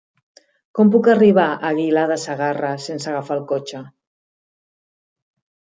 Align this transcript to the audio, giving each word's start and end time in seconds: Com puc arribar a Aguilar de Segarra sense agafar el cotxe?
Com 0.77 0.93
puc 0.95 1.09
arribar 1.13 1.45
a 1.51 1.69
Aguilar 1.69 2.07
de 2.13 2.17
Segarra 2.23 2.73
sense 2.89 3.13
agafar 3.13 3.39
el 3.41 3.47
cotxe? 3.53 3.87